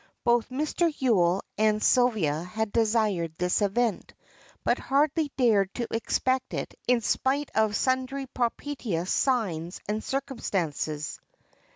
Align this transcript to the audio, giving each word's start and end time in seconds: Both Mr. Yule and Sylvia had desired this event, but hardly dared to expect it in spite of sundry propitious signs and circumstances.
Both 0.23 0.49
Mr. 0.49 0.91
Yule 0.99 1.43
and 1.59 1.79
Sylvia 1.79 2.41
had 2.41 2.71
desired 2.73 3.35
this 3.37 3.61
event, 3.61 4.15
but 4.63 4.79
hardly 4.79 5.31
dared 5.37 5.71
to 5.75 5.85
expect 5.95 6.55
it 6.55 6.73
in 6.87 7.01
spite 7.01 7.51
of 7.53 7.75
sundry 7.75 8.25
propitious 8.25 9.11
signs 9.11 9.79
and 9.87 10.03
circumstances. 10.03 11.19